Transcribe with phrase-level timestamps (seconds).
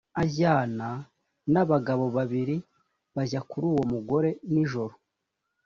[0.23, 0.89] ajyana
[1.51, 2.55] n abagabo babiri
[3.15, 4.93] bajya kuri uwo mugore nijoro